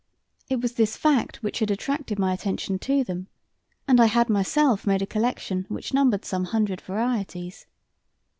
[0.49, 3.27] It was this fact which had attracted my attention to them,
[3.87, 7.67] and I had myself made a collection which numbered some hundred varieties.